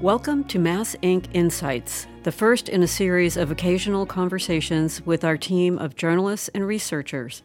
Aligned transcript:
Welcome 0.00 0.44
to 0.44 0.58
MassINC. 0.58 1.26
Insights, 1.34 2.06
the 2.22 2.32
first 2.32 2.70
in 2.70 2.82
a 2.82 2.86
series 2.86 3.36
of 3.36 3.50
occasional 3.50 4.06
conversations 4.06 5.04
with 5.04 5.24
our 5.24 5.36
team 5.36 5.76
of 5.76 5.94
journalists 5.94 6.48
and 6.54 6.66
researchers. 6.66 7.42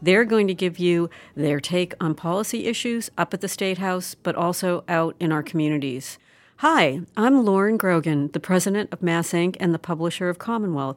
They're 0.00 0.24
going 0.24 0.46
to 0.46 0.54
give 0.54 0.78
you 0.78 1.10
their 1.34 1.58
take 1.58 1.94
on 1.98 2.14
policy 2.14 2.66
issues 2.66 3.10
up 3.18 3.34
at 3.34 3.40
the 3.40 3.48
State 3.48 3.78
House, 3.78 4.14
but 4.14 4.36
also 4.36 4.84
out 4.86 5.16
in 5.18 5.32
our 5.32 5.42
communities. 5.42 6.20
Hi, 6.58 7.00
I'm 7.16 7.44
Lauren 7.44 7.76
Grogan, 7.76 8.30
the 8.30 8.38
president 8.38 8.92
of 8.92 9.00
MassINC. 9.00 9.56
and 9.58 9.74
the 9.74 9.78
publisher 9.80 10.28
of 10.28 10.38
Commonwealth. 10.38 10.96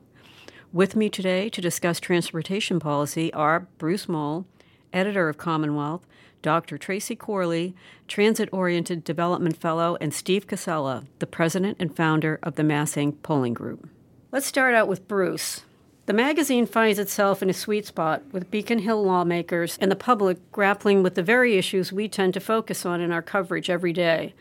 With 0.72 0.96
me 0.96 1.10
today 1.10 1.50
to 1.50 1.60
discuss 1.60 2.00
transportation 2.00 2.80
policy 2.80 3.34
are 3.34 3.68
Bruce 3.80 4.08
Mohl, 4.08 4.46
editor 4.94 5.28
of 5.28 5.40
Commonwealth, 5.40 6.06
Dr. 6.44 6.78
Tracy 6.78 7.16
Corley, 7.16 7.74
Transit 8.08 8.50
Oriented 8.52 9.04
Development 9.04 9.58
Fellow, 9.58 9.98
and 10.00 10.14
Steve 10.14 10.46
Koczela, 10.46 11.08
the 11.18 11.26
president 11.26 11.78
and 11.80 11.96
founder 11.96 12.38
of 12.44 12.54
the 12.54 12.64
MassINC. 12.64 13.24
Polling 13.24 13.56
Group. 13.56 13.90
Let's 14.32 14.46
start 14.46 14.76
out 14.76 14.88
with 14.88 15.08
Bruce. 15.08 15.64
The 16.06 16.14
magazine 16.14 16.66
finds 16.66 17.00
itself 17.00 17.42
in 17.42 17.50
a 17.50 17.54
sweet 17.54 17.86
spot 17.86 18.24
with 18.34 18.52
Beacon 18.52 18.80
Hill 18.80 19.02
lawmakers 19.02 19.78
and 19.80 19.90
the 19.90 19.96
public 19.96 20.52
grappling 20.52 21.02
with 21.02 21.16
the 21.16 21.24
very 21.24 21.58
issues 21.58 21.94
we 21.94 22.10
tend 22.10 22.34
to 22.34 22.42
focus 22.42 22.86
on 22.86 23.00
in 23.00 23.14
our 23.14 23.22
coverage 23.22 23.70
every 23.70 23.94
day. 23.94 24.34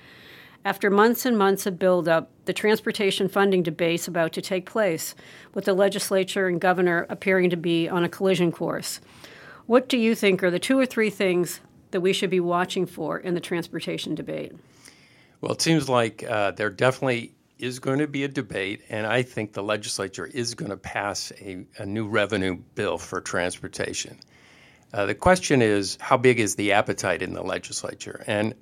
After 0.65 0.91
months 0.91 1.25
and 1.25 1.39
months 1.39 1.67
of 1.67 1.79
buildup, 1.79 2.31
the 2.47 2.53
transportation 2.53 3.29
funding 3.29 3.63
debate 3.63 4.01
is 4.01 4.09
about 4.09 4.33
to 4.33 4.43
take 4.43 4.67
place, 4.67 5.15
with 5.55 5.65
the 5.65 5.75
legislature 5.75 6.49
and 6.49 6.61
governor 6.61 7.07
appearing 7.09 7.51
to 7.51 7.57
be 7.57 7.89
on 7.89 8.03
a 8.03 8.09
collision 8.09 8.51
course. 8.51 9.01
What 9.67 9.89
do 9.89 9.97
you 9.97 10.17
think 10.17 10.43
are 10.43 10.51
the 10.51 10.59
two 10.59 10.79
or 10.79 10.87
three 10.87 11.11
things 11.11 11.61
that 11.93 12.01
we 12.01 12.13
should 12.13 12.31
be 12.31 12.41
watching 12.41 12.87
for 12.87 13.19
in 13.19 13.35
the 13.35 13.41
transportation 13.41 14.15
debate? 14.15 14.53
Well, 15.41 15.53
it 15.53 15.63
seems 15.63 15.89
like 15.89 16.23
uh, 16.23 16.53
there 16.53 16.71
definitely 16.71 17.35
is 17.59 17.79
going 17.79 18.01
to 18.01 18.09
be 18.09 18.25
a 18.25 18.29
debate, 18.29 18.83
and 18.89 19.07
I 19.07 19.23
think 19.23 19.53
the 19.53 19.63
legislature 19.63 20.27
is 20.27 20.55
going 20.55 20.71
to 20.71 20.77
pass 20.77 21.33
a, 21.41 21.65
a 21.79 21.87
new 21.87 22.09
revenue 22.09 22.57
bill 22.75 22.99
for 22.99 23.21
transportation. 23.21 24.19
Uh, 24.93 25.07
the 25.07 25.15
question 25.15 25.63
is, 25.63 25.97
how 26.01 26.17
big 26.17 26.41
is 26.41 26.57
the 26.57 26.73
appetite 26.73 27.23
in 27.23 27.33
the 27.33 27.43
legislature? 27.43 28.25
And 28.27 28.55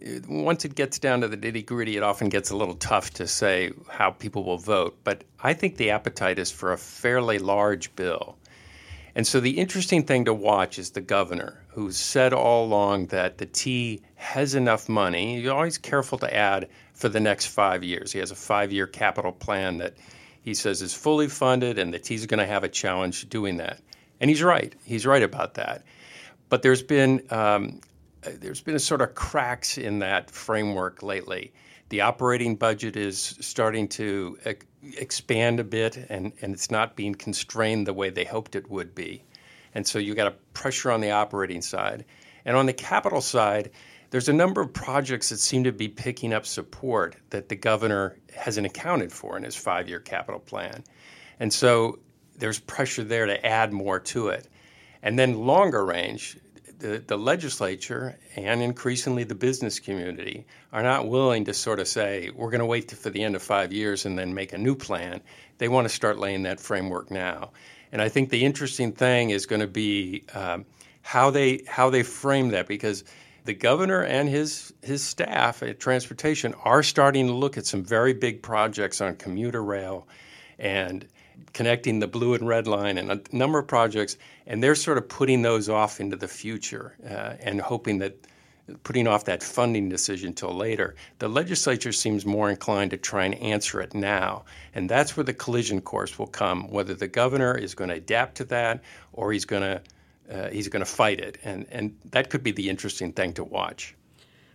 uh, 0.00 0.20
once 0.28 0.64
it 0.64 0.74
gets 0.74 0.98
down 0.98 1.22
to 1.22 1.28
the 1.28 1.36
nitty 1.36 1.66
gritty, 1.66 1.96
it 1.96 2.02
often 2.02 2.28
gets 2.28 2.50
a 2.50 2.56
little 2.56 2.74
tough 2.74 3.10
to 3.14 3.26
say 3.26 3.72
how 3.88 4.10
people 4.10 4.44
will 4.44 4.58
vote. 4.58 4.98
But 5.04 5.24
I 5.40 5.54
think 5.54 5.76
the 5.76 5.90
appetite 5.90 6.38
is 6.38 6.50
for 6.50 6.72
a 6.72 6.78
fairly 6.78 7.38
large 7.38 7.96
bill. 7.96 8.36
And 9.14 9.26
so 9.26 9.40
the 9.40 9.58
interesting 9.58 10.04
thing 10.04 10.26
to 10.26 10.34
watch 10.34 10.78
is 10.78 10.90
the 10.90 11.00
governor, 11.00 11.63
who's 11.74 11.96
said 11.96 12.32
all 12.32 12.64
along 12.64 13.06
that 13.06 13.38
the 13.38 13.46
T 13.46 14.00
has 14.14 14.54
enough 14.54 14.88
money. 14.88 15.40
He's 15.40 15.48
always 15.48 15.76
careful 15.76 16.18
to 16.18 16.32
add 16.32 16.68
for 16.92 17.08
the 17.08 17.20
next 17.20 17.46
five 17.46 17.82
years. 17.82 18.12
He 18.12 18.20
has 18.20 18.30
a 18.30 18.36
five 18.36 18.72
year 18.72 18.86
capital 18.86 19.32
plan 19.32 19.78
that 19.78 19.94
he 20.40 20.54
says 20.54 20.82
is 20.82 20.94
fully 20.94 21.28
funded, 21.28 21.78
and 21.78 21.92
the 21.92 21.98
T's 21.98 22.26
going 22.26 22.38
to 22.38 22.46
have 22.46 22.64
a 22.64 22.68
challenge 22.68 23.28
doing 23.28 23.56
that. 23.56 23.80
And 24.20 24.30
he's 24.30 24.42
right. 24.42 24.74
He's 24.84 25.04
right 25.04 25.22
about 25.22 25.54
that. 25.54 25.84
But 26.48 26.62
there's 26.62 26.82
been 26.82 27.26
um, 27.30 27.80
there's 28.22 28.60
been 28.60 28.76
a 28.76 28.80
sort 28.80 29.00
of 29.00 29.14
cracks 29.14 29.76
in 29.76 29.98
that 29.98 30.30
framework 30.30 31.02
lately. 31.02 31.52
The 31.88 32.02
operating 32.02 32.56
budget 32.56 32.96
is 32.96 33.36
starting 33.40 33.88
to 33.88 34.38
expand 34.96 35.60
a 35.60 35.64
bit 35.64 35.96
and, 35.96 36.32
and 36.40 36.54
it's 36.54 36.70
not 36.70 36.96
being 36.96 37.14
constrained 37.14 37.86
the 37.86 37.92
way 37.92 38.10
they 38.10 38.24
hoped 38.24 38.54
it 38.54 38.70
would 38.70 38.94
be. 38.94 39.24
And 39.74 39.86
so 39.86 39.98
you 39.98 40.14
got 40.14 40.28
a 40.28 40.36
pressure 40.52 40.90
on 40.90 41.00
the 41.00 41.10
operating 41.10 41.62
side. 41.62 42.04
And 42.44 42.56
on 42.56 42.66
the 42.66 42.72
capital 42.72 43.20
side, 43.20 43.70
there's 44.10 44.28
a 44.28 44.32
number 44.32 44.60
of 44.60 44.72
projects 44.72 45.30
that 45.30 45.38
seem 45.38 45.64
to 45.64 45.72
be 45.72 45.88
picking 45.88 46.32
up 46.32 46.46
support 46.46 47.16
that 47.30 47.48
the 47.48 47.56
governor 47.56 48.16
hasn't 48.34 48.66
accounted 48.66 49.12
for 49.12 49.36
in 49.36 49.42
his 49.42 49.56
five 49.56 49.88
year 49.88 49.98
capital 49.98 50.40
plan. 50.40 50.84
And 51.40 51.52
so 51.52 51.98
there's 52.36 52.60
pressure 52.60 53.04
there 53.04 53.26
to 53.26 53.44
add 53.44 53.72
more 53.72 53.98
to 54.00 54.28
it. 54.28 54.48
And 55.02 55.18
then 55.18 55.34
longer 55.34 55.84
range, 55.84 56.38
the, 56.78 57.02
the 57.06 57.16
legislature 57.16 58.18
and 58.36 58.62
increasingly 58.62 59.24
the 59.24 59.34
business 59.34 59.80
community 59.80 60.46
are 60.72 60.82
not 60.82 61.08
willing 61.08 61.46
to 61.46 61.54
sort 61.54 61.80
of 61.80 61.88
say, 61.88 62.30
we're 62.34 62.50
going 62.50 62.60
to 62.60 62.66
wait 62.66 62.90
for 62.90 63.10
the 63.10 63.22
end 63.22 63.36
of 63.36 63.42
five 63.42 63.72
years 63.72 64.06
and 64.06 64.18
then 64.18 64.34
make 64.34 64.52
a 64.52 64.58
new 64.58 64.74
plan. 64.74 65.22
They 65.58 65.68
want 65.68 65.88
to 65.88 65.94
start 65.94 66.18
laying 66.18 66.42
that 66.44 66.60
framework 66.60 67.10
now. 67.10 67.52
And 67.94 68.02
I 68.02 68.08
think 68.08 68.30
the 68.30 68.44
interesting 68.44 68.90
thing 68.90 69.30
is 69.30 69.46
going 69.46 69.60
to 69.60 69.68
be 69.68 70.24
um, 70.34 70.66
how 71.02 71.30
they 71.30 71.62
how 71.68 71.90
they 71.90 72.02
frame 72.02 72.48
that 72.48 72.66
because 72.66 73.04
the 73.44 73.54
governor 73.54 74.02
and 74.02 74.28
his 74.28 74.72
his 74.82 75.00
staff 75.00 75.62
at 75.62 75.78
transportation 75.78 76.54
are 76.64 76.82
starting 76.82 77.28
to 77.28 77.32
look 77.32 77.56
at 77.56 77.66
some 77.66 77.84
very 77.84 78.12
big 78.12 78.42
projects 78.42 79.00
on 79.00 79.14
commuter 79.14 79.62
rail 79.62 80.08
and 80.58 81.06
connecting 81.52 82.00
the 82.00 82.08
blue 82.08 82.34
and 82.34 82.48
red 82.48 82.66
line 82.66 82.98
and 82.98 83.12
a 83.12 83.20
number 83.30 83.60
of 83.60 83.68
projects, 83.68 84.16
and 84.48 84.60
they're 84.60 84.74
sort 84.74 84.98
of 84.98 85.08
putting 85.08 85.42
those 85.42 85.68
off 85.68 86.00
into 86.00 86.16
the 86.16 86.26
future 86.26 86.96
uh, 87.08 87.34
and 87.38 87.60
hoping 87.60 87.98
that 87.98 88.16
putting 88.82 89.06
off 89.06 89.24
that 89.26 89.42
funding 89.42 89.88
decision 89.88 90.32
till 90.32 90.54
later. 90.54 90.94
The 91.18 91.28
legislature 91.28 91.92
seems 91.92 92.24
more 92.24 92.50
inclined 92.50 92.90
to 92.92 92.96
try 92.96 93.24
and 93.24 93.34
answer 93.36 93.80
it 93.80 93.94
now, 93.94 94.44
and 94.74 94.88
that's 94.88 95.16
where 95.16 95.24
the 95.24 95.34
collision 95.34 95.80
course 95.80 96.18
will 96.18 96.26
come. 96.26 96.70
Whether 96.70 96.94
the 96.94 97.08
governor 97.08 97.54
is 97.56 97.74
going 97.74 97.90
to 97.90 97.96
adapt 97.96 98.36
to 98.36 98.44
that 98.46 98.82
or 99.12 99.32
he's 99.32 99.44
going 99.44 99.62
to 99.62 99.82
uh, 100.30 100.48
he's 100.48 100.68
going 100.68 100.80
to 100.84 100.90
fight 100.90 101.20
it, 101.20 101.38
and 101.44 101.66
and 101.70 101.96
that 102.10 102.30
could 102.30 102.42
be 102.42 102.52
the 102.52 102.70
interesting 102.70 103.12
thing 103.12 103.34
to 103.34 103.44
watch. 103.44 103.94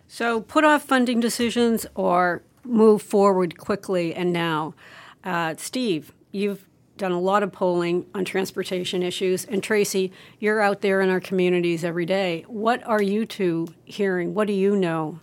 So 0.08 0.40
put 0.40 0.64
off 0.64 0.82
funding 0.82 1.20
decisions 1.20 1.86
or 1.94 2.42
move 2.64 3.02
forward 3.02 3.58
quickly 3.58 4.14
and 4.14 4.32
now. 4.32 4.74
Uh, 5.22 5.54
Steve, 5.56 6.12
you've 6.32 6.66
done 7.00 7.10
a 7.12 7.18
lot 7.18 7.42
of 7.42 7.50
polling 7.50 8.06
on 8.14 8.24
transportation 8.24 9.02
issues. 9.02 9.44
And 9.44 9.62
Tracy, 9.62 10.12
you're 10.38 10.60
out 10.60 10.82
there 10.82 11.00
in 11.00 11.10
our 11.10 11.18
communities 11.18 11.82
every 11.82 12.06
day. 12.06 12.44
What 12.46 12.86
are 12.86 13.02
you 13.02 13.26
two 13.26 13.68
hearing? 13.84 14.34
What 14.34 14.46
do 14.46 14.52
you 14.52 14.76
know? 14.76 15.18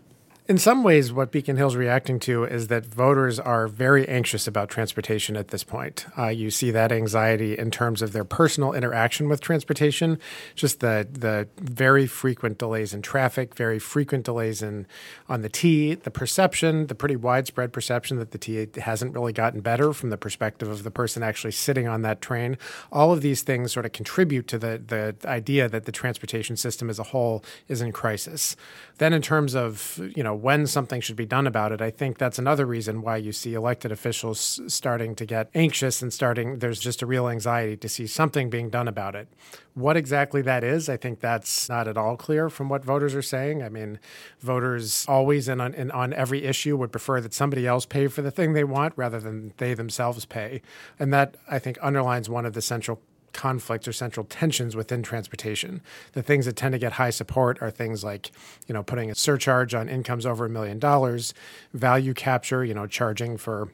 In 0.50 0.58
some 0.58 0.82
ways, 0.82 1.12
what 1.12 1.30
Beacon 1.30 1.58
Hill's 1.58 1.76
reacting 1.76 2.20
to 2.20 2.46
is 2.46 2.68
that 2.68 2.86
voters 2.86 3.38
are 3.38 3.68
very 3.68 4.08
anxious 4.08 4.48
about 4.48 4.70
transportation 4.70 5.36
at 5.36 5.50
this 5.50 5.66
point. 5.66 6.06
Uh, 6.18 6.28
you 6.30 6.52
see 6.52 6.72
that 6.72 6.90
anxiety 6.90 7.58
in 7.58 7.70
terms 7.70 8.02
of 8.02 8.14
their 8.14 8.24
personal 8.24 8.72
interaction 8.72 9.28
with 9.28 9.42
transportation, 9.42 10.18
just 10.56 10.80
the 10.80 11.06
the 11.12 11.50
very 11.58 12.08
frequent 12.08 12.58
delays 12.60 12.94
in 12.94 13.02
traffic, 13.02 13.56
very 13.56 13.78
frequent 13.78 14.24
delays 14.24 14.62
in 14.62 14.88
on 15.28 15.42
the 15.42 15.50
T, 15.50 15.96
the 15.96 16.12
perception, 16.12 16.88
the 16.88 16.96
pretty 16.96 17.18
widespread 17.18 17.74
perception 17.74 18.18
that 18.18 18.32
the 18.32 18.38
T 18.38 18.70
hasn't 18.78 19.14
really 19.14 19.34
gotten 19.34 19.60
better 19.60 19.92
from 19.92 20.12
the 20.12 20.18
perspective 20.18 20.70
of 20.70 20.84
the 20.84 20.92
person 20.92 21.24
actually 21.24 21.52
sitting 21.52 21.90
on 21.90 22.04
that 22.04 22.22
train. 22.22 22.58
All 22.90 23.12
of 23.12 23.20
these 23.20 23.42
things 23.42 23.74
sort 23.74 23.86
of 23.86 23.92
contribute 23.92 24.48
to 24.48 24.58
the 24.58 24.82
the 24.88 25.28
idea 25.28 25.68
that 25.68 25.84
the 25.84 25.92
transportation 25.92 26.56
system 26.56 26.90
as 26.90 27.00
a 27.00 27.04
whole 27.12 27.44
is 27.68 27.82
in 27.82 27.92
crisis. 27.92 28.56
Then, 28.98 29.12
in 29.12 29.22
terms 29.22 29.54
of 29.54 30.00
you 30.16 30.24
know 30.24 30.37
when 30.38 30.68
something 30.68 31.02
should 31.02 31.16
be 31.16 31.26
done 31.26 31.48
about 31.48 31.72
it, 31.72 31.82
I 31.82 31.92
think 31.92 32.18
that's 32.18 32.40
another 32.40 32.66
reason 32.66 33.02
why 33.02 33.18
you 33.18 33.32
see 33.32 33.54
elected 33.54 33.92
officials 33.92 34.62
starting 34.68 35.16
to 35.16 35.26
get 35.26 35.50
anxious 35.54 36.02
and 36.02 36.14
starting. 36.14 36.60
There's 36.60 36.80
just 36.80 37.02
a 37.02 37.06
real 37.06 37.28
anxiety 37.28 37.76
to 37.78 37.90
see 37.90 38.08
something 38.08 38.50
being 38.50 38.70
done 38.70 38.88
about 38.88 39.16
it. 39.16 39.28
What 39.74 39.98
exactly 39.98 40.42
that 40.44 40.64
is, 40.64 40.90
I 40.90 40.98
think 40.98 41.20
that's 41.20 41.70
not 41.70 41.88
at 41.88 41.98
all 41.98 42.18
clear 42.18 42.50
from 42.50 42.70
what 42.70 42.86
voters 42.86 43.14
are 43.14 43.22
saying. 43.22 43.62
I 43.62 43.70
mean, 43.70 44.00
voters 44.40 45.06
always 45.08 45.48
and 45.48 45.62
on, 45.62 45.76
and 45.76 45.92
on 45.92 46.14
every 46.14 46.46
issue 46.46 46.78
would 46.78 46.92
prefer 46.92 47.22
that 47.22 47.34
somebody 47.34 47.68
else 47.68 47.86
pay 47.86 48.08
for 48.08 48.22
the 48.22 48.32
thing 48.32 48.54
they 48.54 48.64
want 48.64 48.94
rather 48.96 49.20
than 49.20 49.54
they 49.58 49.74
themselves 49.74 50.26
pay, 50.26 50.62
and 51.00 51.14
that 51.14 51.36
I 51.50 51.60
think 51.60 51.78
underlines 51.82 52.30
one 52.30 52.46
of 52.46 52.54
the 52.54 52.62
central 52.62 53.02
conflicts 53.38 53.88
or 53.88 53.94
central 53.94 54.26
tensions 54.26 54.76
within 54.76 55.02
transportation. 55.04 55.82
The 56.12 56.24
things 56.24 56.46
that 56.46 56.58
tend 56.58 56.74
to 56.74 56.80
get 56.80 56.94
high 56.94 57.12
support 57.12 57.62
are 57.62 57.72
things 57.72 58.04
like, 58.04 58.32
you 58.68 58.74
know, 58.74 58.84
putting 58.84 59.10
a 59.10 59.16
surcharge 59.16 59.74
on 59.74 59.88
incomes 59.88 60.26
over 60.26 60.46
a 60.46 60.50
million 60.50 60.80
dollars, 60.80 61.34
value 61.74 62.14
capture, 62.14 62.66
you 62.66 62.74
know, 62.74 62.88
charging 62.88 63.38
for 63.38 63.70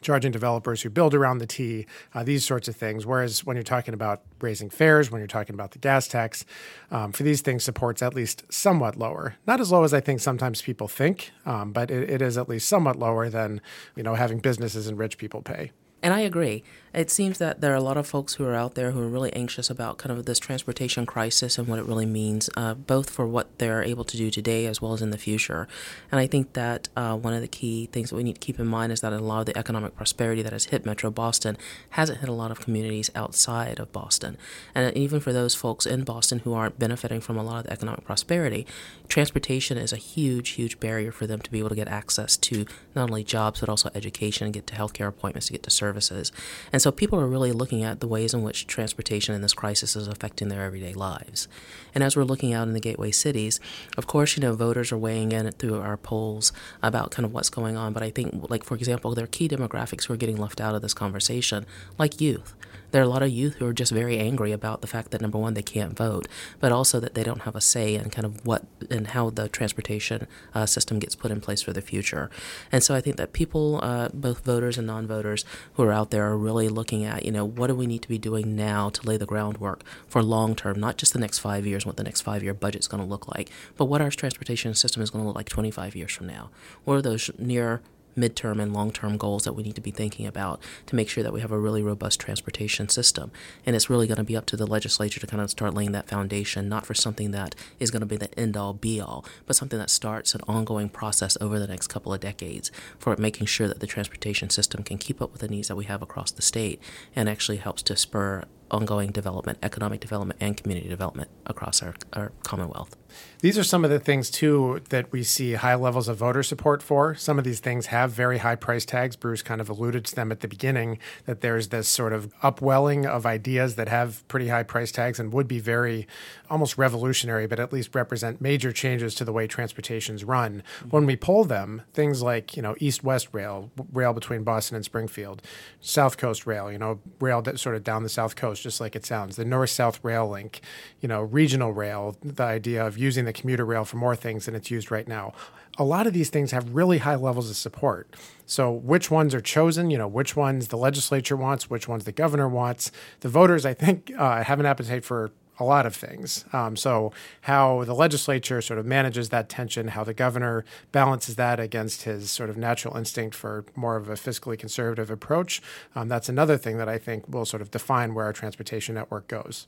charging 0.00 0.30
developers 0.30 0.82
who 0.82 0.90
build 0.90 1.14
around 1.14 1.38
the 1.38 1.46
T, 1.46 1.86
uh, 2.14 2.22
these 2.22 2.44
sorts 2.44 2.68
of 2.68 2.76
things. 2.76 3.06
Whereas 3.06 3.44
when 3.44 3.56
you're 3.56 3.64
talking 3.64 3.94
about 3.94 4.22
raising 4.40 4.70
fares, 4.70 5.10
when 5.10 5.20
you're 5.20 5.26
talking 5.26 5.54
about 5.54 5.72
the 5.72 5.78
gas 5.78 6.06
tax, 6.06 6.44
um, 6.90 7.12
for 7.12 7.22
these 7.22 7.40
things, 7.40 7.64
support's 7.64 8.02
at 8.02 8.14
least 8.14 8.44
somewhat 8.52 8.96
lower. 8.96 9.36
Not 9.46 9.60
as 9.60 9.72
low 9.72 9.82
as 9.82 9.94
I 9.94 10.00
think 10.00 10.20
sometimes 10.20 10.62
people 10.62 10.88
think, 10.88 11.30
um, 11.46 11.72
but 11.72 11.90
it, 11.90 12.08
it 12.08 12.22
is 12.22 12.36
at 12.38 12.48
least 12.48 12.68
somewhat 12.68 12.96
lower 12.96 13.28
than 13.28 13.60
you 13.96 14.02
know 14.02 14.14
having 14.14 14.38
businesses 14.38 14.86
and 14.86 14.98
rich 14.98 15.18
people 15.18 15.42
pay. 15.42 15.72
And 16.04 16.12
I 16.12 16.20
agree. 16.20 16.62
It 16.94 17.10
seems 17.10 17.38
that 17.38 17.60
there 17.60 17.72
are 17.72 17.76
a 17.76 17.80
lot 17.80 17.96
of 17.96 18.06
folks 18.06 18.34
who 18.34 18.44
are 18.44 18.54
out 18.54 18.76
there 18.76 18.92
who 18.92 19.00
are 19.00 19.08
really 19.08 19.32
anxious 19.32 19.68
about 19.68 19.98
kind 19.98 20.16
of 20.16 20.26
this 20.26 20.38
transportation 20.38 21.06
crisis 21.06 21.58
and 21.58 21.66
what 21.66 21.80
it 21.80 21.86
really 21.86 22.06
means, 22.06 22.48
uh, 22.56 22.74
both 22.74 23.10
for 23.10 23.26
what 23.26 23.58
they're 23.58 23.82
able 23.82 24.04
to 24.04 24.16
do 24.16 24.30
today 24.30 24.66
as 24.66 24.80
well 24.80 24.92
as 24.92 25.02
in 25.02 25.10
the 25.10 25.18
future. 25.18 25.66
And 26.12 26.20
I 26.20 26.28
think 26.28 26.52
that 26.52 26.88
uh, 26.94 27.16
one 27.16 27.32
of 27.34 27.40
the 27.40 27.48
key 27.48 27.86
things 27.86 28.10
that 28.10 28.16
we 28.16 28.22
need 28.22 28.34
to 28.34 28.40
keep 28.40 28.60
in 28.60 28.66
mind 28.66 28.92
is 28.92 29.00
that 29.00 29.12
a 29.12 29.18
lot 29.18 29.40
of 29.40 29.46
the 29.46 29.58
economic 29.58 29.96
prosperity 29.96 30.40
that 30.42 30.52
has 30.52 30.66
hit 30.66 30.86
Metro 30.86 31.10
Boston 31.10 31.56
hasn't 31.90 32.20
hit 32.20 32.28
a 32.28 32.32
lot 32.32 32.52
of 32.52 32.60
communities 32.60 33.10
outside 33.16 33.80
of 33.80 33.90
Boston. 33.90 34.36
And 34.72 34.96
even 34.96 35.18
for 35.18 35.32
those 35.32 35.56
folks 35.56 35.86
in 35.86 36.04
Boston 36.04 36.40
who 36.40 36.54
aren't 36.54 36.78
benefiting 36.78 37.20
from 37.20 37.36
a 37.36 37.42
lot 37.42 37.58
of 37.58 37.64
the 37.64 37.72
economic 37.72 38.04
prosperity, 38.04 38.68
transportation 39.08 39.78
is 39.78 39.92
a 39.92 39.96
huge, 39.96 40.50
huge 40.50 40.78
barrier 40.78 41.10
for 41.10 41.26
them 41.26 41.40
to 41.40 41.50
be 41.50 41.58
able 41.58 41.70
to 41.70 41.74
get 41.74 41.88
access 41.88 42.36
to 42.36 42.66
not 42.94 43.10
only 43.10 43.24
jobs 43.24 43.60
but 43.60 43.68
also 43.68 43.90
education, 43.96 44.52
get 44.52 44.68
to 44.68 44.76
healthcare 44.76 45.08
appointments, 45.08 45.46
to 45.46 45.52
get 45.52 45.64
to 45.64 45.70
services. 45.94 46.32
And 46.72 46.82
so 46.82 46.90
people 46.90 47.20
are 47.20 47.26
really 47.26 47.52
looking 47.52 47.82
at 47.82 48.00
the 48.00 48.08
ways 48.08 48.34
in 48.34 48.42
which 48.42 48.66
transportation 48.66 49.34
in 49.34 49.42
this 49.42 49.54
crisis 49.54 49.96
is 49.96 50.08
affecting 50.08 50.48
their 50.48 50.64
everyday 50.64 50.92
lives. 50.92 51.48
And 51.94 52.02
as 52.02 52.16
we're 52.16 52.24
looking 52.24 52.52
out 52.52 52.66
in 52.66 52.74
the 52.74 52.80
gateway 52.80 53.12
cities, 53.12 53.60
of 53.96 54.06
course, 54.06 54.36
you 54.36 54.40
know, 54.40 54.54
voters 54.54 54.92
are 54.92 54.98
weighing 54.98 55.32
in 55.32 55.50
through 55.52 55.80
our 55.80 55.96
polls 55.96 56.52
about 56.82 57.10
kind 57.10 57.24
of 57.24 57.32
what's 57.32 57.50
going 57.50 57.76
on. 57.76 57.92
But 57.92 58.02
I 58.02 58.10
think, 58.10 58.50
like, 58.50 58.64
for 58.64 58.74
example, 58.74 59.14
there 59.14 59.24
are 59.24 59.28
key 59.28 59.48
demographics 59.48 60.04
who 60.04 60.14
are 60.14 60.18
getting 60.18 60.36
left 60.36 60.60
out 60.60 60.74
of 60.74 60.82
this 60.82 60.94
conversation, 60.94 61.66
like 61.98 62.20
youth 62.20 62.54
there 62.94 63.02
are 63.02 63.06
a 63.06 63.08
lot 63.08 63.24
of 63.24 63.30
youth 63.30 63.56
who 63.56 63.66
are 63.66 63.72
just 63.72 63.90
very 63.90 64.20
angry 64.20 64.52
about 64.52 64.80
the 64.80 64.86
fact 64.86 65.10
that 65.10 65.20
number 65.20 65.36
one 65.36 65.54
they 65.54 65.64
can't 65.64 65.96
vote, 65.98 66.28
but 66.60 66.70
also 66.70 67.00
that 67.00 67.14
they 67.14 67.24
don't 67.24 67.40
have 67.40 67.56
a 67.56 67.60
say 67.60 67.96
in 67.96 68.08
kind 68.08 68.24
of 68.24 68.46
what 68.46 68.66
and 68.88 69.08
how 69.08 69.30
the 69.30 69.48
transportation 69.48 70.28
uh, 70.54 70.64
system 70.64 71.00
gets 71.00 71.16
put 71.16 71.32
in 71.32 71.40
place 71.40 71.60
for 71.60 71.72
the 71.72 71.80
future. 71.80 72.30
And 72.70 72.84
so 72.84 72.94
I 72.94 73.00
think 73.00 73.16
that 73.16 73.32
people, 73.32 73.80
uh, 73.82 74.10
both 74.14 74.44
voters 74.44 74.78
and 74.78 74.86
non-voters 74.86 75.44
who 75.72 75.82
are 75.84 75.92
out 75.92 76.10
there, 76.10 76.26
are 76.26 76.36
really 76.36 76.68
looking 76.68 77.04
at 77.04 77.24
you 77.24 77.32
know 77.32 77.44
what 77.44 77.68
do 77.68 77.74
we 77.74 77.86
need 77.86 78.02
to 78.02 78.08
be 78.08 78.18
doing 78.18 78.56
now 78.56 78.90
to 78.90 79.06
lay 79.06 79.16
the 79.16 79.26
groundwork 79.26 79.82
for 80.06 80.22
long 80.22 80.54
term, 80.54 80.78
not 80.78 80.96
just 80.96 81.12
the 81.12 81.18
next 81.18 81.38
five 81.38 81.66
years, 81.66 81.86
what 81.86 81.96
the 81.96 82.04
next 82.04 82.22
five 82.22 82.42
year 82.42 82.54
budget 82.54 82.80
is 82.80 82.88
going 82.88 83.02
to 83.02 83.08
look 83.08 83.28
like, 83.34 83.50
but 83.76 83.86
what 83.86 84.00
our 84.00 84.10
transportation 84.10 84.74
system 84.74 85.02
is 85.02 85.10
going 85.10 85.22
to 85.22 85.26
look 85.26 85.36
like 85.36 85.48
25 85.48 85.96
years 85.96 86.12
from 86.12 86.26
now. 86.26 86.50
What 86.84 86.94
are 86.94 87.02
those 87.02 87.30
near 87.38 87.82
midterm 88.16 88.60
and 88.60 88.72
long 88.72 88.92
term 88.92 89.16
goals 89.16 89.44
that 89.44 89.52
we 89.52 89.62
need 89.62 89.74
to 89.74 89.80
be 89.80 89.90
thinking 89.90 90.26
about 90.26 90.60
to 90.86 90.96
make 90.96 91.08
sure 91.08 91.22
that 91.22 91.32
we 91.32 91.40
have 91.40 91.52
a 91.52 91.58
really 91.58 91.82
robust 91.82 92.20
transportation 92.20 92.88
system. 92.88 93.30
And 93.66 93.74
it's 93.74 93.90
really 93.90 94.06
going 94.06 94.18
to 94.18 94.24
be 94.24 94.36
up 94.36 94.46
to 94.46 94.56
the 94.56 94.66
legislature 94.66 95.20
to 95.20 95.26
kind 95.26 95.42
of 95.42 95.50
start 95.50 95.74
laying 95.74 95.92
that 95.92 96.08
foundation, 96.08 96.68
not 96.68 96.86
for 96.86 96.94
something 96.94 97.30
that 97.32 97.54
is 97.78 97.90
going 97.90 98.00
to 98.00 98.06
be 98.06 98.16
the 98.16 98.38
end 98.38 98.56
all 98.56 98.72
be 98.72 99.00
all, 99.00 99.24
but 99.46 99.56
something 99.56 99.78
that 99.78 99.90
starts 99.90 100.34
an 100.34 100.40
ongoing 100.46 100.88
process 100.88 101.36
over 101.40 101.58
the 101.58 101.66
next 101.66 101.88
couple 101.88 102.12
of 102.12 102.20
decades 102.20 102.70
for 102.98 103.16
making 103.16 103.46
sure 103.46 103.68
that 103.68 103.80
the 103.80 103.86
transportation 103.86 104.50
system 104.50 104.82
can 104.82 104.98
keep 104.98 105.20
up 105.20 105.32
with 105.32 105.40
the 105.40 105.48
needs 105.48 105.68
that 105.68 105.76
we 105.76 105.84
have 105.84 106.02
across 106.02 106.30
the 106.30 106.42
state 106.42 106.80
and 107.14 107.28
actually 107.28 107.58
helps 107.58 107.82
to 107.82 107.96
spur 107.96 108.44
ongoing 108.70 109.10
development, 109.10 109.58
economic 109.62 110.00
development, 110.00 110.40
and 110.40 110.56
community 110.56 110.88
development 110.88 111.30
across 111.46 111.82
our, 111.82 111.94
our 112.12 112.32
Commonwealth. 112.42 112.96
These 113.40 113.58
are 113.58 113.64
some 113.64 113.84
of 113.84 113.90
the 113.90 114.00
things, 114.00 114.30
too, 114.30 114.80
that 114.88 115.12
we 115.12 115.22
see 115.22 115.52
high 115.52 115.74
levels 115.76 116.08
of 116.08 116.16
voter 116.16 116.42
support 116.42 116.82
for. 116.82 117.14
Some 117.14 117.38
of 117.38 117.44
these 117.44 117.60
things 117.60 117.86
have 117.86 118.10
very 118.10 118.38
high 118.38 118.56
price 118.56 118.84
tags. 118.84 119.14
Bruce 119.16 119.42
kind 119.42 119.60
of 119.60 119.68
alluded 119.68 120.04
to 120.06 120.14
them 120.16 120.32
at 120.32 120.40
the 120.40 120.48
beginning 120.48 120.98
that 121.26 121.40
there's 121.40 121.68
this 121.68 121.86
sort 121.86 122.12
of 122.12 122.32
upwelling 122.42 123.06
of 123.06 123.26
ideas 123.26 123.76
that 123.76 123.88
have 123.88 124.26
pretty 124.28 124.48
high 124.48 124.62
price 124.62 124.90
tags 124.90 125.20
and 125.20 125.32
would 125.32 125.46
be 125.46 125.60
very 125.60 126.08
almost 126.50 126.76
revolutionary, 126.78 127.46
but 127.46 127.60
at 127.60 127.72
least 127.72 127.94
represent 127.94 128.40
major 128.40 128.72
changes 128.72 129.14
to 129.14 129.24
the 129.24 129.32
way 129.32 129.46
transportation's 129.46 130.24
run. 130.24 130.62
Mm-hmm. 130.78 130.88
When 130.88 131.06
we 131.06 131.16
poll 131.16 131.44
them, 131.44 131.82
things 131.92 132.22
like, 132.22 132.56
you 132.56 132.62
know, 132.62 132.74
east 132.78 133.04
west 133.04 133.28
rail, 133.32 133.70
rail 133.92 134.12
between 134.12 134.42
Boston 134.42 134.76
and 134.76 134.84
Springfield, 134.84 135.42
South 135.80 136.16
Coast 136.16 136.46
rail, 136.46 136.72
you 136.72 136.78
know, 136.78 137.00
rail 137.20 137.42
that 137.42 137.60
sort 137.60 137.76
of 137.76 137.84
down 137.84 138.02
the 138.02 138.08
South 138.08 138.36
Coast, 138.36 138.53
just 138.60 138.80
like 138.80 138.96
it 138.96 139.04
sounds, 139.04 139.36
the 139.36 139.44
north 139.44 139.70
south 139.70 140.00
rail 140.02 140.28
link, 140.28 140.60
you 141.00 141.08
know, 141.08 141.22
regional 141.22 141.72
rail, 141.72 142.16
the 142.22 142.42
idea 142.42 142.86
of 142.86 142.98
using 142.98 143.24
the 143.24 143.32
commuter 143.32 143.64
rail 143.64 143.84
for 143.84 143.96
more 143.96 144.16
things 144.16 144.46
than 144.46 144.54
it's 144.54 144.70
used 144.70 144.90
right 144.90 145.08
now. 145.08 145.32
A 145.76 145.84
lot 145.84 146.06
of 146.06 146.12
these 146.12 146.30
things 146.30 146.52
have 146.52 146.74
really 146.74 146.98
high 146.98 147.16
levels 147.16 147.50
of 147.50 147.56
support. 147.56 148.14
So, 148.46 148.70
which 148.70 149.10
ones 149.10 149.34
are 149.34 149.40
chosen? 149.40 149.90
You 149.90 149.98
know, 149.98 150.06
which 150.06 150.36
ones 150.36 150.68
the 150.68 150.76
legislature 150.76 151.36
wants, 151.36 151.68
which 151.68 151.88
ones 151.88 152.04
the 152.04 152.12
governor 152.12 152.48
wants. 152.48 152.92
The 153.20 153.28
voters, 153.28 153.66
I 153.66 153.74
think, 153.74 154.12
uh, 154.16 154.44
have 154.44 154.60
an 154.60 154.66
appetite 154.66 155.04
for 155.04 155.32
a 155.58 155.64
lot 155.64 155.86
of 155.86 155.94
things. 155.94 156.44
Um, 156.52 156.76
so, 156.76 157.12
how 157.42 157.84
the 157.84 157.94
legislature 157.94 158.60
sort 158.60 158.78
of 158.78 158.86
manages 158.86 159.28
that 159.28 159.48
tension, 159.48 159.88
how 159.88 160.04
the 160.04 160.14
governor 160.14 160.64
balances 160.92 161.36
that 161.36 161.60
against 161.60 162.02
his 162.02 162.30
sort 162.30 162.50
of 162.50 162.56
natural 162.56 162.96
instinct 162.96 163.34
for 163.34 163.64
more 163.74 163.96
of 163.96 164.08
a 164.08 164.14
fiscally 164.14 164.58
conservative 164.58 165.10
approach, 165.10 165.62
um, 165.94 166.08
that's 166.08 166.28
another 166.28 166.56
thing 166.56 166.78
that 166.78 166.88
I 166.88 166.98
think 166.98 167.28
will 167.28 167.44
sort 167.44 167.62
of 167.62 167.70
define 167.70 168.14
where 168.14 168.24
our 168.24 168.32
transportation 168.32 168.94
network 168.94 169.28
goes. 169.28 169.66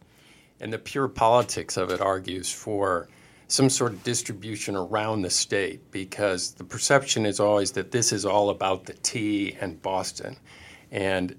And 0.61 0.73
the 0.73 0.79
pure 0.79 1.09
politics 1.09 1.77
of 1.77 1.91
it 1.91 2.01
argues 2.01 2.51
for 2.51 3.09
some 3.49 3.71
sort 3.71 3.93
of 3.93 4.03
distribution 4.03 4.75
around 4.75 5.23
the 5.23 5.31
state 5.31 5.91
because 5.93 6.53
the 6.53 6.65
perception 6.65 7.25
is 7.27 7.39
always 7.39 7.73
that 7.73 7.93
this 7.93 8.13
is 8.13 8.27
all 8.27 8.51
about 8.51 8.87
the 8.87 8.95
T 8.95 9.57
and 9.61 9.81
Boston. 9.83 10.37
And 10.91 11.37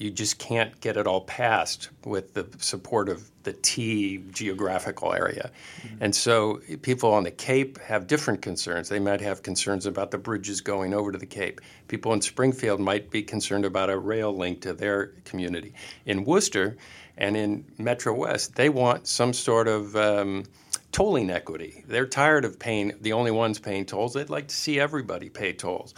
you, 0.00 0.10
just 0.10 0.38
can't 0.38 0.80
get 0.80 0.96
it 0.96 1.06
all 1.06 1.20
passed 1.22 1.90
with 2.04 2.34
the 2.34 2.46
support 2.58 3.08
of 3.08 3.30
the 3.42 3.52
T 3.52 4.24
geographical 4.30 5.12
area. 5.12 5.50
Mm-hmm. 5.82 5.96
And 6.00 6.14
so 6.14 6.60
people 6.82 7.12
on 7.12 7.24
the 7.24 7.30
Cape 7.30 7.78
have 7.80 8.06
different 8.06 8.42
concerns. 8.42 8.88
They 8.88 8.98
might 8.98 9.20
have 9.20 9.42
concerns 9.42 9.86
about 9.86 10.10
the 10.10 10.18
bridges 10.18 10.60
going 10.60 10.94
over 10.94 11.12
to 11.12 11.18
the 11.18 11.26
Cape. 11.26 11.60
People 11.88 12.12
in 12.12 12.20
Springfield 12.20 12.80
might 12.80 13.10
be 13.10 13.22
concerned 13.22 13.64
about 13.64 13.90
a 13.90 13.98
rail 13.98 14.36
link 14.36 14.62
to 14.62 14.72
their 14.72 15.08
community. 15.24 15.74
In 16.06 16.24
Worcester 16.24 16.76
and 17.16 17.36
in 17.36 17.64
Metro 17.78 18.14
West, 18.14 18.56
they 18.56 18.68
want 18.68 19.06
some 19.06 19.32
sort 19.32 19.68
of 19.68 19.96
um, 19.96 20.44
tolling 20.92 21.30
equity. 21.30 21.84
They're 21.86 22.06
tired 22.06 22.44
of 22.44 22.58
paying 22.58 22.92
the 23.00 23.12
only 23.12 23.30
ones 23.30 23.58
paying 23.58 23.86
tolls. 23.86 24.14
They'd 24.14 24.30
like 24.30 24.48
to 24.48 24.54
see 24.54 24.80
everybody 24.80 25.28
pay 25.28 25.52
tolls. 25.52 25.94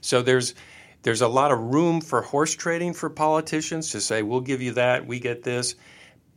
So 0.00 0.20
there's 0.20 0.54
there's 1.04 1.20
a 1.20 1.28
lot 1.28 1.52
of 1.52 1.60
room 1.60 2.00
for 2.00 2.22
horse 2.22 2.54
trading 2.54 2.94
for 2.94 3.08
politicians 3.08 3.90
to 3.90 4.00
say 4.00 4.22
we'll 4.22 4.40
give 4.40 4.60
you 4.60 4.72
that, 4.72 5.06
we 5.06 5.20
get 5.20 5.42
this, 5.42 5.76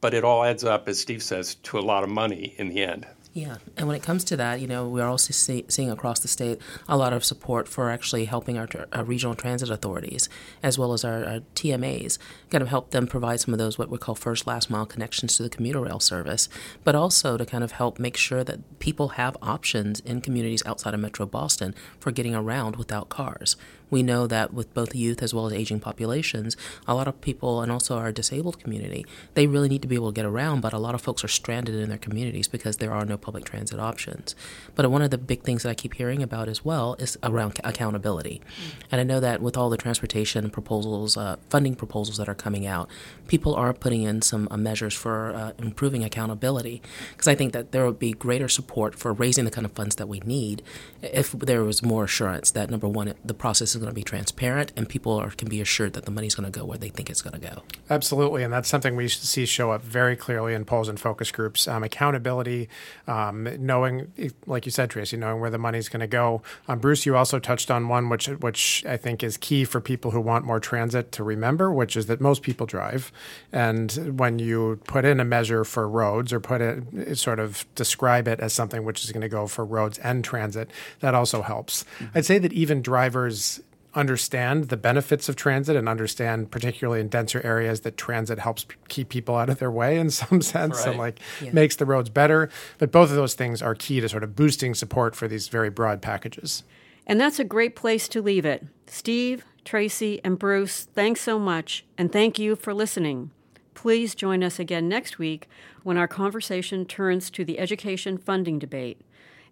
but 0.01 0.13
it 0.13 0.23
all 0.23 0.43
adds 0.43 0.63
up, 0.63 0.87
as 0.87 0.99
Steve 0.99 1.23
says, 1.23 1.55
to 1.55 1.79
a 1.79 1.81
lot 1.81 2.03
of 2.03 2.09
money 2.09 2.53
in 2.57 2.69
the 2.69 2.83
end. 2.83 3.07
Yeah, 3.33 3.57
and 3.75 3.87
when 3.87 3.95
it 3.95 4.01
comes 4.01 4.23
to 4.25 4.37
that, 4.37 4.61
you 4.61 4.67
know, 4.67 4.87
we're 4.87 5.05
also 5.05 5.31
see, 5.31 5.63
seeing 5.67 5.91
across 5.91 6.19
the 6.19 6.27
state 6.27 6.59
a 6.89 6.97
lot 6.97 7.13
of 7.13 7.23
support 7.23 7.67
for 7.67 7.91
actually 7.91 8.25
helping 8.25 8.57
our, 8.57 8.67
our 8.91 9.03
regional 9.03 9.35
transit 9.35 9.69
authorities 9.69 10.27
as 10.63 10.79
well 10.79 10.91
as 10.91 11.05
our, 11.05 11.23
our, 11.23 11.39
TMAs, 11.53 12.17
kind 12.49 12.63
of 12.63 12.69
help 12.69 12.89
them 12.89 13.05
provide 13.05 13.39
some 13.39 13.53
of 13.53 13.59
those 13.59 13.77
what 13.77 13.89
we 13.89 13.99
call 13.99 14.15
first 14.15 14.47
last 14.47 14.71
mile 14.71 14.87
connections 14.87 15.37
to 15.37 15.43
the 15.43 15.49
commuter 15.49 15.81
rail 15.81 15.99
service, 15.99 16.49
but 16.83 16.95
also 16.95 17.37
to 17.37 17.45
kind 17.45 17.63
of 17.63 17.73
help 17.73 17.99
make 17.99 18.17
sure 18.17 18.43
that 18.43 18.79
people 18.79 19.09
have 19.09 19.37
options 19.39 19.99
in 19.99 20.19
communities 20.19 20.63
outside 20.65 20.95
of 20.95 20.99
Metro 20.99 21.27
Boston 21.27 21.75
for 21.99 22.11
getting 22.11 22.33
around 22.33 22.75
without 22.75 23.09
cars 23.09 23.55
we 23.89 24.04
know 24.04 24.28
that 24.28 24.54
with 24.54 24.74
both 24.74 24.95
youth 24.95 25.22
as 25.24 25.34
well 25.34 25.48
as 25.48 25.54
aging 25.54 25.80
populations, 25.80 26.57
a 26.88 26.94
lot 26.94 27.07
of 27.07 27.22
people 27.22 27.62
and 27.62 27.72
also 27.72 27.98
our 27.98 28.12
disabled 28.12 28.60
community, 28.60 29.06
they 29.34 29.48
really 29.48 29.69
need 29.69 29.81
to 29.81 29.88
be 29.88 29.95
able 29.95 30.12
to 30.12 30.16
get 30.16 30.25
around, 30.25 30.62
but 30.62 30.74
a 30.74 30.78
lot 30.78 30.95
of 30.95 31.01
folks 31.01 31.24
are 31.24 31.30
stranded 31.30 31.75
in 31.75 31.89
their 31.89 31.98
communities 31.98 32.48
because 32.48 32.78
there 32.78 32.92
are 32.92 33.06
no 33.06 33.18
public 33.18 33.46
transit 33.46 33.79
options. 33.79 34.36
But 34.75 34.89
one 34.91 35.01
of 35.01 35.12
the 35.12 35.17
big 35.17 35.44
things 35.44 35.63
that 35.63 35.70
I 35.70 35.75
keep 35.75 35.94
hearing 35.96 36.22
about 36.22 36.50
as 36.50 36.65
well 36.65 36.96
is 37.00 37.17
around 37.24 37.60
accountability. 37.63 38.41
Mm-hmm. 38.41 38.79
And 38.91 39.01
I 39.01 39.03
know 39.03 39.20
that 39.20 39.41
with 39.41 39.58
all 39.58 39.70
the 39.70 39.77
transportation 39.77 40.50
proposals, 40.50 41.15
uh, 41.17 41.38
funding 41.50 41.75
proposals 41.75 42.17
that 42.17 42.27
are 42.27 42.36
coming 42.36 42.65
out, 42.65 42.89
people 43.27 43.56
are 43.56 43.74
putting 43.74 44.03
in 44.03 44.22
some 44.22 44.48
uh, 44.51 44.58
measures 44.58 44.94
for 44.94 45.32
uh, 45.34 45.51
improving 45.58 46.03
accountability 46.03 46.82
because 47.12 47.27
I 47.27 47.36
think 47.36 47.53
that 47.53 47.72
there 47.72 47.86
would 47.86 48.00
be 48.00 48.12
greater 48.12 48.50
support 48.50 48.96
for 48.96 49.13
raising 49.13 49.46
the 49.46 49.51
kind 49.51 49.65
of 49.65 49.72
funds 49.72 49.96
that 49.96 50.08
we 50.08 50.20
need 50.22 50.62
if 51.01 51.32
there 51.32 51.63
was 51.63 51.82
more 51.84 52.03
assurance 52.06 52.51
that 52.51 52.70
number 52.70 52.88
one, 52.88 53.13
the 53.24 53.34
process 53.34 53.75
is 53.77 53.81
going 53.84 53.91
to 53.91 53.96
be 53.96 54.03
transparent 54.03 54.74
and 54.75 54.89
people 54.89 55.13
are, 55.13 55.29
can 55.31 55.48
be 55.48 55.62
assured 55.62 55.93
that 55.93 56.05
the 56.05 56.12
money 56.12 56.27
is 56.27 56.36
going 56.36 56.51
to 56.51 56.60
go 56.60 56.65
where 56.65 56.77
they 56.77 56.89
think 56.89 57.10
it's 57.10 57.22
going 57.22 57.39
to 57.39 57.48
go. 57.48 57.63
Absolutely, 57.89 58.43
and 58.43 58.51
that's 58.51 58.67
something 58.67 58.96
we 58.96 59.07
see 59.07 59.46
show 59.46 59.72
up 59.72 59.81
very 59.81 60.15
clearly 60.15 60.53
in 60.53 60.65
polls 60.65 60.89
and 60.89 61.00
focus 61.00 61.31
groups. 61.31 61.67
Um, 61.67 61.84
accountability, 61.84 62.69
um, 63.07 63.48
knowing, 63.60 64.12
like 64.46 64.65
you 64.65 64.72
said, 64.72 64.89
Tracy, 64.89 65.17
knowing 65.17 65.39
where 65.39 65.50
the 65.50 65.57
money 65.57 65.77
is 65.77 65.89
going 65.89 66.01
to 66.01 66.07
go. 66.07 66.41
Um, 66.67 66.79
Bruce, 66.79 67.05
you 67.05 67.15
also 67.15 67.39
touched 67.39 67.72
on 67.72 67.88
one 67.88 68.10
which 68.10 68.27
which 68.27 68.84
I 68.88 68.98
think 68.98 69.24
is 69.24 69.38
key 69.38 69.63
for 69.63 69.79
people 69.79 70.12
who 70.12 70.19
want 70.19 70.46
more 70.46 70.60
transit 70.60 71.12
to 71.13 71.24
remember, 71.24 71.72
which 71.72 71.96
is 71.96 72.07
that 72.07 72.19
most 72.19 72.41
people 72.41 72.65
drive, 72.65 73.12
and 73.51 74.17
when 74.17 74.39
you 74.39 74.79
put 74.86 75.05
in 75.05 75.19
a 75.19 75.25
measure 75.25 75.63
for 75.63 75.88
roads 75.88 76.34
or 76.34 76.39
put 76.39 76.62
it 76.62 77.17
sort 77.17 77.39
of 77.39 77.65
describe 77.75 78.27
it 78.27 78.39
as 78.39 78.53
something 78.53 78.84
which 78.84 79.03
is 79.03 79.12
going 79.12 79.22
to 79.22 79.29
go 79.29 79.48
for 79.48 79.63
roads 79.63 79.98
and 80.00 80.24
transit, 80.24 80.69
that 81.00 81.13
also 81.13 81.41
helps. 81.41 81.84
Mm-hmm. 82.00 82.17
I'd 82.17 82.25
say 82.25 82.38
that 82.39 82.53
even 82.53 82.81
drivers 82.81 83.62
understand 83.98 84.66
the 84.66 84.77
benefits 84.77 85.27
of 85.27 85.36
transit 85.36 85.75
and 85.75 85.89
understand, 85.89 86.51
particularly 86.51 87.01
in 87.01 87.08
denser 87.08 87.42
areas, 87.44 87.82
that 87.82 87.98
transit 87.98 88.39
helps 88.39 88.63
p- 88.63 88.75
keep 88.88 89.10
people 89.10 89.36
out 89.36 89.50
of 89.50 89.60
their 89.60 89.72
way 89.72 89.98
in 89.98 90.10
some 90.10 90.42
sense 90.54 90.77
right. 90.80 90.88
and 90.89 90.98
like 90.98 91.20
yeah. 91.42 91.51
makes 91.51 91.75
the 91.75 91.86
roads 91.86 92.10
better. 92.10 92.50
But 92.77 92.92
both 92.92 93.10
of 93.10 93.16
those 93.16 93.34
things 93.34 93.62
are 93.62 93.75
key 93.75 94.00
to 94.00 94.08
sort 94.08 94.24
of 94.24 94.36
boosting 94.36 94.75
support 94.75 95.16
for 95.16 95.27
these 95.27 95.48
very 95.48 95.70
broad 95.70 96.01
packages. 96.01 96.63
And 97.06 97.20
that's 97.20 97.39
a 97.39 97.44
great 97.44 97.75
place 97.75 98.08
to 98.10 98.22
leave 98.22 98.46
it. 98.46 98.66
Steve, 98.86 99.44
Tracy, 99.66 100.22
and 100.24 100.38
Bruce, 100.38 100.84
thanks 100.94 101.22
so 101.22 101.39
much, 101.39 101.86
and 101.98 102.12
thank 102.12 102.38
you 102.38 102.56
for 102.56 102.74
listening. 102.74 103.32
Please 103.74 104.16
join 104.16 104.44
us 104.44 104.60
again 104.60 104.89
next 104.89 105.18
week 105.18 105.48
when 105.84 105.98
our 105.98 106.08
conversation 106.08 106.86
turns 106.86 107.30
to 107.30 107.46
the 107.46 107.60
education 107.60 108.18
funding 108.18 108.60
debate. 108.60 109.00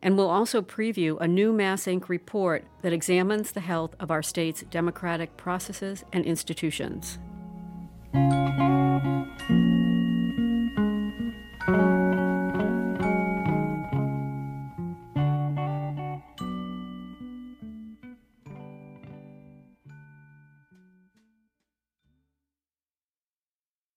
And 0.06 0.20
we'll 0.20 0.30
also 0.30 0.62
preview 0.62 1.20
a 1.20 1.28
new 1.28 1.52
MassINC. 1.52 2.10
report 2.10 2.64
that 2.84 2.94
examines 2.94 3.52
the 3.52 3.60
health 3.60 3.96
of 4.00 4.12
our 4.12 4.22
state's 4.22 4.62
democratic 4.70 5.36
processes 5.36 6.04
and 6.14 6.24
institutions. 6.24 7.18